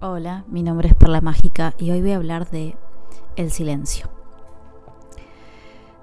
Hola, 0.00 0.44
mi 0.46 0.62
nombre 0.62 0.86
es 0.86 0.94
Perla 0.94 1.20
Mágica 1.20 1.74
y 1.76 1.90
hoy 1.90 2.00
voy 2.00 2.12
a 2.12 2.16
hablar 2.18 2.48
de 2.50 2.76
el 3.34 3.50
silencio. 3.50 4.06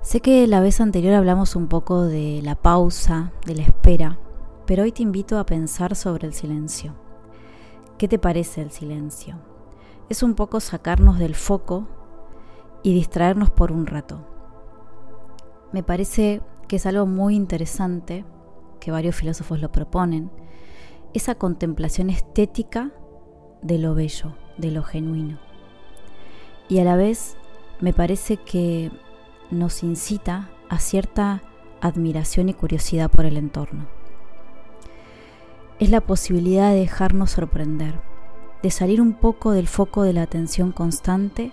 Sé 0.01 0.19
que 0.19 0.45
la 0.47 0.59
vez 0.59 0.81
anterior 0.81 1.13
hablamos 1.13 1.55
un 1.55 1.69
poco 1.69 2.03
de 2.03 2.41
la 2.43 2.55
pausa, 2.55 3.31
de 3.45 3.55
la 3.55 3.61
espera, 3.61 4.19
pero 4.65 4.83
hoy 4.83 4.91
te 4.91 5.01
invito 5.01 5.39
a 5.39 5.45
pensar 5.45 5.95
sobre 5.95 6.27
el 6.27 6.33
silencio. 6.33 6.93
¿Qué 7.97 8.09
te 8.09 8.19
parece 8.19 8.63
el 8.63 8.71
silencio? 8.71 9.37
Es 10.09 10.23
un 10.23 10.35
poco 10.35 10.59
sacarnos 10.59 11.17
del 11.17 11.33
foco 11.33 11.87
y 12.83 12.93
distraernos 12.93 13.49
por 13.49 13.71
un 13.71 13.87
rato. 13.87 14.19
Me 15.71 15.83
parece 15.83 16.41
que 16.67 16.75
es 16.75 16.85
algo 16.85 17.05
muy 17.05 17.33
interesante, 17.33 18.25
que 18.81 18.91
varios 18.91 19.15
filósofos 19.15 19.61
lo 19.61 19.71
proponen, 19.71 20.31
esa 21.13 21.35
contemplación 21.35 22.09
estética 22.09 22.91
de 23.65 23.79
lo 23.79 23.95
bello, 23.95 24.33
de 24.57 24.69
lo 24.69 24.83
genuino. 24.83 25.39
Y 26.69 26.79
a 26.79 26.83
la 26.83 26.95
vez 26.95 27.35
me 27.79 27.93
parece 27.93 28.37
que 28.37 28.91
nos 29.49 29.81
incita 29.81 30.49
a 30.69 30.77
cierta 30.79 31.41
admiración 31.81 32.49
y 32.49 32.53
curiosidad 32.53 33.09
por 33.09 33.25
el 33.25 33.37
entorno. 33.37 33.87
Es 35.79 35.89
la 35.89 36.01
posibilidad 36.01 36.71
de 36.71 36.79
dejarnos 36.79 37.31
sorprender, 37.31 37.95
de 38.61 38.69
salir 38.69 39.01
un 39.01 39.13
poco 39.13 39.51
del 39.51 39.67
foco 39.67 40.03
de 40.03 40.13
la 40.13 40.21
atención 40.21 40.71
constante 40.71 41.51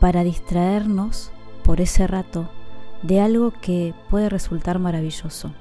para 0.00 0.24
distraernos 0.24 1.32
por 1.62 1.82
ese 1.82 2.06
rato 2.06 2.50
de 3.02 3.20
algo 3.20 3.52
que 3.60 3.94
puede 4.08 4.30
resultar 4.30 4.78
maravilloso. 4.78 5.52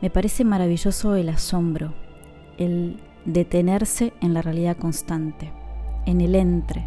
Me 0.00 0.10
parece 0.10 0.44
maravilloso 0.44 1.16
el 1.16 1.28
asombro, 1.28 1.92
el 2.56 2.98
detenerse 3.28 4.14
en 4.22 4.32
la 4.32 4.42
realidad 4.42 4.76
constante, 4.76 5.52
en 6.06 6.20
el 6.20 6.34
entre. 6.34 6.86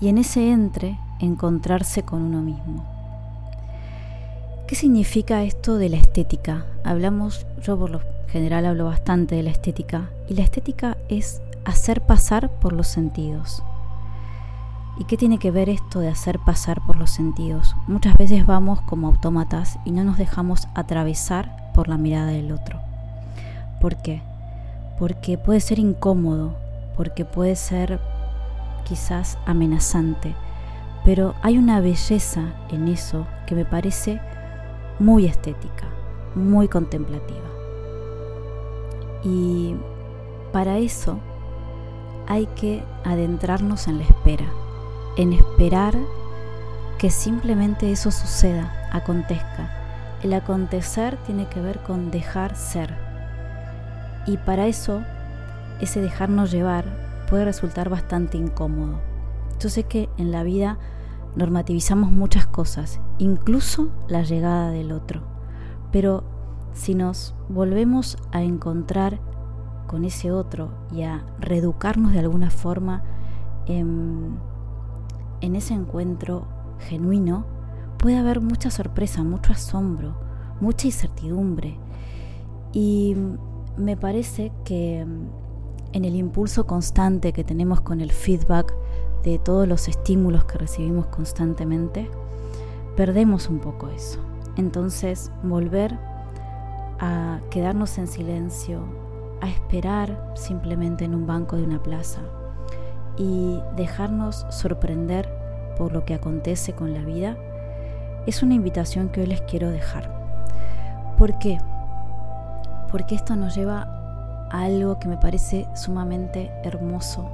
Y 0.00 0.08
en 0.08 0.18
ese 0.18 0.50
entre 0.50 0.96
encontrarse 1.18 2.04
con 2.04 2.22
uno 2.22 2.40
mismo. 2.40 2.86
¿Qué 4.68 4.76
significa 4.76 5.42
esto 5.42 5.76
de 5.76 5.88
la 5.88 5.96
estética? 5.96 6.66
Hablamos, 6.84 7.46
yo 7.62 7.76
por 7.76 7.90
lo 7.90 8.00
general 8.28 8.64
hablo 8.64 8.84
bastante 8.84 9.34
de 9.34 9.42
la 9.42 9.50
estética, 9.50 10.10
y 10.28 10.34
la 10.34 10.42
estética 10.42 10.96
es 11.08 11.42
hacer 11.64 12.02
pasar 12.02 12.48
por 12.48 12.72
los 12.72 12.86
sentidos. 12.86 13.64
¿Y 14.98 15.04
qué 15.04 15.16
tiene 15.16 15.38
que 15.38 15.50
ver 15.50 15.68
esto 15.68 15.98
de 15.98 16.08
hacer 16.08 16.38
pasar 16.38 16.80
por 16.86 16.96
los 16.96 17.10
sentidos? 17.10 17.74
Muchas 17.88 18.16
veces 18.16 18.46
vamos 18.46 18.80
como 18.82 19.08
autómatas 19.08 19.80
y 19.84 19.90
no 19.90 20.04
nos 20.04 20.16
dejamos 20.16 20.68
atravesar 20.74 21.72
por 21.74 21.88
la 21.88 21.98
mirada 21.98 22.26
del 22.26 22.52
otro. 22.52 22.80
¿Por 23.80 23.96
qué? 23.96 24.29
Porque 25.00 25.38
puede 25.38 25.60
ser 25.60 25.78
incómodo, 25.78 26.52
porque 26.94 27.24
puede 27.24 27.56
ser 27.56 27.98
quizás 28.84 29.38
amenazante, 29.46 30.36
pero 31.06 31.34
hay 31.40 31.56
una 31.56 31.80
belleza 31.80 32.52
en 32.68 32.86
eso 32.86 33.26
que 33.46 33.54
me 33.54 33.64
parece 33.64 34.20
muy 34.98 35.24
estética, 35.24 35.86
muy 36.34 36.68
contemplativa. 36.68 37.40
Y 39.24 39.74
para 40.52 40.76
eso 40.76 41.18
hay 42.26 42.44
que 42.48 42.84
adentrarnos 43.02 43.88
en 43.88 43.98
la 43.98 44.04
espera, 44.04 44.52
en 45.16 45.32
esperar 45.32 45.94
que 46.98 47.08
simplemente 47.08 47.90
eso 47.90 48.10
suceda, 48.10 48.90
acontezca. 48.92 50.18
El 50.22 50.34
acontecer 50.34 51.16
tiene 51.24 51.48
que 51.48 51.62
ver 51.62 51.78
con 51.84 52.10
dejar 52.10 52.54
ser 52.54 53.09
y 54.30 54.36
para 54.36 54.68
eso, 54.68 55.02
ese 55.80 56.00
dejarnos 56.00 56.52
llevar 56.52 56.84
puede 57.28 57.44
resultar 57.44 57.88
bastante 57.88 58.38
incómodo. 58.38 59.00
Yo 59.58 59.68
sé 59.68 59.82
que 59.82 60.08
en 60.18 60.30
la 60.30 60.44
vida 60.44 60.78
normativizamos 61.34 62.12
muchas 62.12 62.46
cosas, 62.46 63.00
incluso 63.18 63.90
la 64.06 64.22
llegada 64.22 64.70
del 64.70 64.92
otro. 64.92 65.22
Pero 65.90 66.22
si 66.74 66.94
nos 66.94 67.34
volvemos 67.48 68.18
a 68.30 68.42
encontrar 68.42 69.18
con 69.88 70.04
ese 70.04 70.30
otro 70.30 70.70
y 70.92 71.02
a 71.02 71.24
reeducarnos 71.40 72.12
de 72.12 72.20
alguna 72.20 72.50
forma 72.50 73.02
en, 73.66 74.38
en 75.40 75.56
ese 75.56 75.74
encuentro 75.74 76.46
genuino, 76.78 77.46
puede 77.98 78.16
haber 78.16 78.40
mucha 78.40 78.70
sorpresa, 78.70 79.24
mucho 79.24 79.52
asombro, 79.52 80.14
mucha 80.60 80.86
incertidumbre. 80.86 81.78
Y 82.72 83.16
me 83.80 83.96
parece 83.96 84.52
que 84.64 85.04
mm, 85.04 85.28
en 85.92 86.04
el 86.04 86.14
impulso 86.14 86.66
constante 86.66 87.32
que 87.32 87.44
tenemos 87.44 87.80
con 87.80 88.00
el 88.00 88.12
feedback 88.12 88.74
de 89.24 89.38
todos 89.38 89.66
los 89.66 89.88
estímulos 89.88 90.44
que 90.44 90.58
recibimos 90.58 91.06
constantemente, 91.06 92.08
perdemos 92.96 93.48
un 93.48 93.58
poco 93.58 93.88
eso. 93.88 94.20
Entonces, 94.56 95.30
volver 95.42 95.98
a 96.98 97.40
quedarnos 97.50 97.96
en 97.98 98.06
silencio, 98.06 98.82
a 99.40 99.48
esperar 99.48 100.32
simplemente 100.36 101.04
en 101.04 101.14
un 101.14 101.26
banco 101.26 101.56
de 101.56 101.64
una 101.64 101.82
plaza 101.82 102.20
y 103.16 103.58
dejarnos 103.76 104.46
sorprender 104.50 105.28
por 105.76 105.92
lo 105.92 106.04
que 106.04 106.14
acontece 106.14 106.74
con 106.74 106.92
la 106.92 107.04
vida, 107.04 107.36
es 108.26 108.42
una 108.42 108.54
invitación 108.54 109.08
que 109.08 109.22
hoy 109.22 109.26
les 109.26 109.40
quiero 109.42 109.70
dejar. 109.70 110.20
¿Por 111.18 111.38
qué? 111.38 111.58
Porque 112.90 113.14
esto 113.14 113.36
nos 113.36 113.54
lleva 113.54 113.82
a 114.50 114.62
algo 114.62 114.98
que 114.98 115.08
me 115.08 115.16
parece 115.16 115.66
sumamente 115.76 116.50
hermoso, 116.64 117.30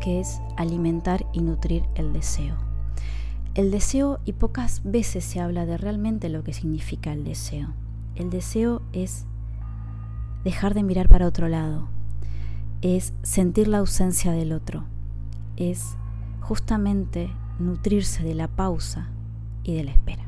que 0.00 0.20
es 0.20 0.40
alimentar 0.56 1.26
y 1.32 1.40
nutrir 1.40 1.84
el 1.94 2.12
deseo. 2.12 2.56
El 3.54 3.70
deseo, 3.70 4.18
y 4.24 4.32
pocas 4.32 4.82
veces 4.84 5.24
se 5.24 5.40
habla 5.40 5.66
de 5.66 5.76
realmente 5.76 6.28
lo 6.28 6.42
que 6.42 6.52
significa 6.52 7.12
el 7.12 7.22
deseo. 7.22 7.68
El 8.16 8.30
deseo 8.30 8.82
es 8.92 9.26
dejar 10.42 10.74
de 10.74 10.82
mirar 10.82 11.08
para 11.08 11.26
otro 11.26 11.48
lado, 11.48 11.88
es 12.82 13.14
sentir 13.22 13.68
la 13.68 13.78
ausencia 13.78 14.32
del 14.32 14.52
otro, 14.52 14.84
es 15.56 15.96
justamente 16.40 17.30
nutrirse 17.58 18.22
de 18.24 18.34
la 18.34 18.48
pausa 18.48 19.08
y 19.62 19.74
de 19.74 19.84
la 19.84 19.92
espera. 19.92 20.23